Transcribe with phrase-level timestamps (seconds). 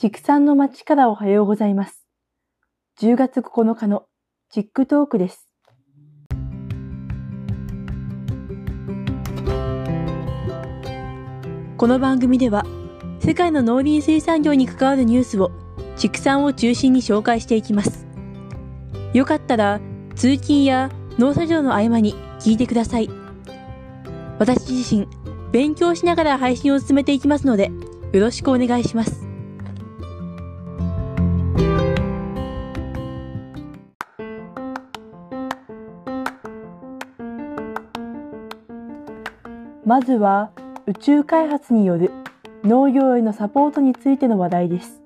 [0.00, 2.06] 畜産の街からおはようございます。
[3.00, 4.04] 10月9日の
[4.48, 5.48] チックトークです。
[11.76, 12.64] この番組では、
[13.18, 15.50] 世界の農林水産業に関わるニュースを
[15.96, 18.06] 畜産を中心に紹介していきます。
[19.14, 19.80] よかったら、
[20.14, 23.10] 通勤や農作業の合間に聞いてください。
[24.38, 25.08] 私自身、
[25.50, 27.72] 勉強しながら配信を進めていきますので、
[28.12, 29.27] よろしくお願いします。
[39.88, 40.50] まずは
[40.84, 42.10] 宇宙開発による
[42.62, 45.00] 農業へのサポートについての話題です。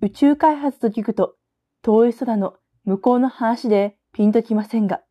[0.00, 1.34] 宇宙開発と聞くと
[1.82, 2.54] 遠い空の
[2.86, 5.02] 向こうの話でピンときませんが、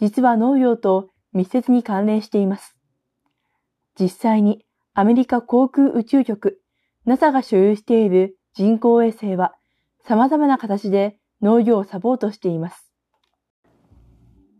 [0.00, 2.78] 実は農業と密接に関連しています。
[4.00, 6.62] 実際にアメリカ航空宇宙局
[7.04, 9.54] NASA が所有している人工衛星は
[10.02, 12.83] 様々な形で農業をサポートしています。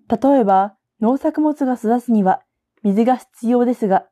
[0.08, 2.42] 例えば、農作物が育つには
[2.83, 4.06] 水が必要ですが、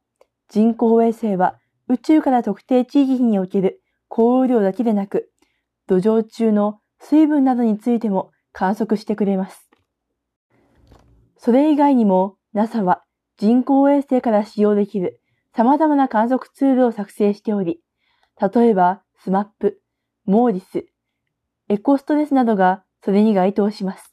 [0.48, 5.30] 人工衛星は宇宙から特定地域における降雨量だけでなく、
[5.86, 9.68] 土壌中の水分などについても観測してくれます。
[11.36, 13.02] それ以外にも NASA は
[13.36, 15.20] 人工衛星から使用できる
[15.54, 17.80] 様々な観測ツールを作成しており、
[18.40, 19.74] 例えば SMAP、
[20.24, 20.86] モーディス、
[21.68, 24.11] エコストレスなどがそれに該当します。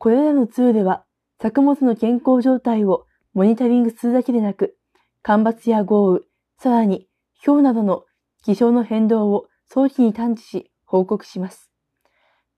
[0.00, 1.04] これらのツールは
[1.42, 4.78] 作物の健康状態をモニタリングするだけでなく、
[5.22, 6.20] 干ばつや豪雨、
[6.58, 7.06] さらに
[7.44, 8.04] 氷などの
[8.42, 11.70] 気象の変動を早期に探知し報告します。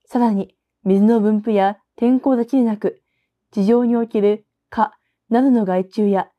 [0.05, 3.01] さらに水の分布や天候だけでなく、
[3.51, 4.93] 地上における蚊
[5.29, 6.29] などの害虫や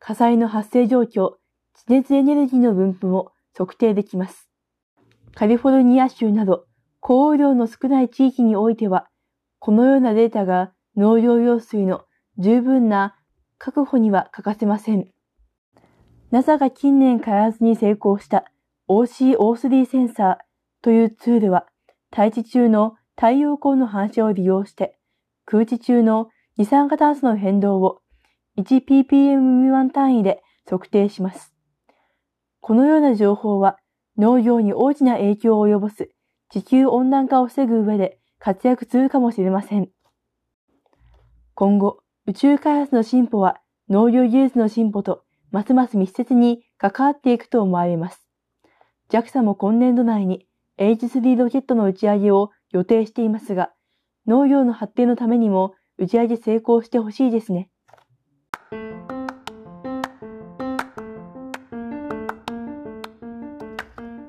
[0.00, 1.36] 火災の発生状況、
[1.72, 4.50] 地熱エネルギーの分布も測定できます。
[5.34, 6.66] カリフォルニア州など
[7.00, 9.08] 降雨量の少ない地域においては、
[9.64, 12.02] このようなデータが農業用水の
[12.36, 13.14] 十分な
[13.58, 15.06] 確保には欠かせません。
[16.32, 18.44] NASA が近年開発に成功した
[18.88, 20.36] OCO3 センサー
[20.82, 21.68] というツールは
[22.10, 24.98] 大地中の太陽光の反射を利用して
[25.44, 28.00] 空気中の二酸化炭素の変動を
[28.58, 31.54] 1ppm 未満単位で測定します。
[32.60, 33.78] このような情報は
[34.18, 36.10] 農業に大きな影響を及ぼす
[36.50, 39.88] 地球温暖化を防ぐ上で活躍するかもしれません。
[41.54, 45.22] 今後、宇宙開発の進歩は農業技術の進歩と
[45.52, 48.26] ますます密接に関わっていくと思われます。
[49.10, 53.70] JAXA も今年度内に H3 ロケットの打ち上げを予定していますが、
[54.26, 57.70] 農業の発展のためにも打ち上げ成功してほしいですね。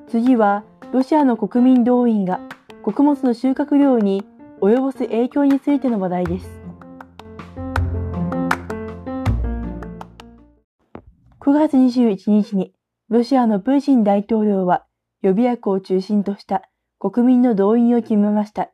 [0.06, 2.38] 次は、ロシアの国民動員が
[2.84, 4.24] 穀物の収穫量に
[4.60, 6.60] 及ぼす影響についての話題です。
[11.40, 12.74] 9月21日に
[13.08, 14.84] ロシアのプーチン大統領は
[15.22, 16.68] 予備役を中心とした
[16.98, 18.70] 国民の動員を決めました。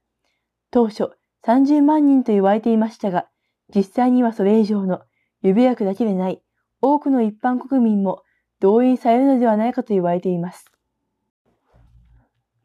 [0.72, 1.10] 当初
[1.46, 3.28] 30万人と言われていましたが、
[3.72, 5.02] 実際にはそれ以上の
[5.42, 6.42] 予備役だけでない
[6.82, 8.24] 多くの一般国民も
[8.58, 10.69] 動員されるのではないかと言われています。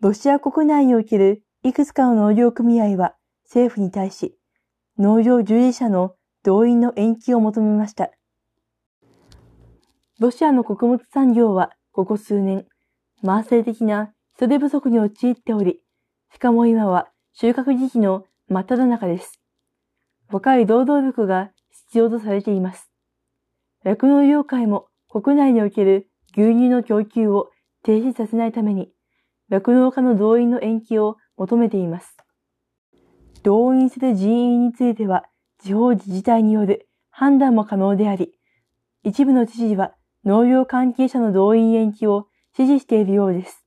[0.02, 4.38] ロシア国内におけるいくつかの農業組合は政府に対し、
[5.00, 8.12] 農業従事者の動員の延期を求めました。
[10.20, 12.66] ロシアの穀物産業はここ数年、
[13.24, 15.80] 慢性的な人手不足に陥っており、
[16.34, 19.40] しかも今は収穫時期の真っ只中です。
[20.30, 22.92] 若い労働力が必要とされています。
[23.86, 27.50] 酪農業界も国内における牛乳の供給を
[27.84, 28.92] 停止させないために
[29.50, 32.18] 酪農家の動員の延期を求めています。
[33.44, 35.26] 動員する人員については、
[35.64, 38.34] 地方自治体による判断も可能であり、
[39.04, 39.94] 一部の知事は
[40.24, 42.28] 農業関係者の動員延期を
[42.58, 43.66] 支持しているようです。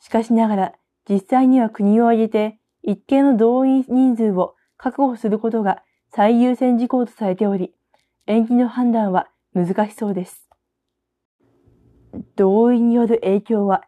[0.00, 0.72] しかしながら、
[1.08, 7.74] 実際には国を挙げて一定の動員人数を確保することが最優先事項とされており、
[8.26, 10.46] 延期の判断は難しそうです。
[12.36, 13.84] 動員による影響は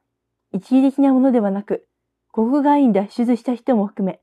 [0.57, 1.87] 一時的なものではなく、
[2.33, 4.21] 国外に脱出した人も含め、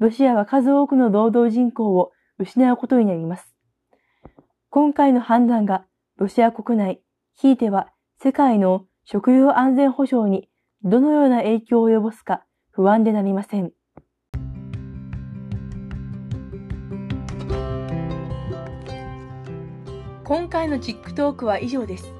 [0.00, 3.54] ロシアは数多くの労働人口を失うことになります。
[4.68, 5.86] 今回の判断が
[6.16, 7.00] ロシア国内、
[7.36, 10.48] ひいては世界の食料安全保障に
[10.82, 12.42] どのような影響を及ぼすか
[12.72, 13.70] 不安でなりません。
[20.24, 22.12] 今回のチックトークは以上です。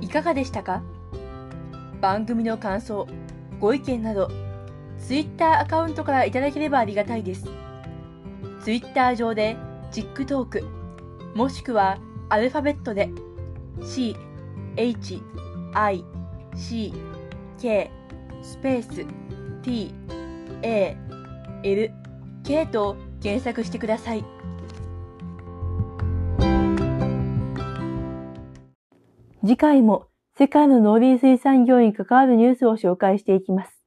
[0.00, 0.84] いかがでしたか？
[2.00, 3.06] 番組の感想、
[3.60, 4.30] ご意見など、
[4.98, 7.46] Twitter アカウントからいただければありがたいです。
[8.62, 9.56] Twitter 上で、
[9.90, 10.64] チックトーク、
[11.34, 11.98] もしくは
[12.28, 13.10] アルファベットで、
[13.82, 14.16] C、
[14.76, 15.22] H、
[15.74, 16.04] I、
[16.54, 16.92] C、
[17.60, 17.90] K、
[18.42, 19.06] スペース、
[19.62, 19.94] T、
[20.62, 20.96] A、
[21.62, 21.90] L、
[22.44, 24.24] K と検索してください。
[29.40, 30.07] 次回も
[30.38, 33.82] 世界の農林水産業に関わるニュースを紹介していきます。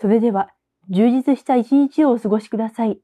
[0.00, 0.50] それでは、
[0.90, 2.98] 充実した一日をお過ごしください。